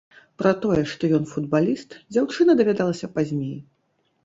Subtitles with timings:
[0.41, 3.57] Пра тое, што ён футбаліст, дзяўчына даведалася пазней.